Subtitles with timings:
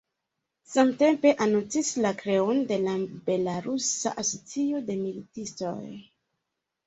[0.75, 2.95] Samtempe anoncis la kreon de la
[3.27, 5.85] belarusa asocio de militistoj.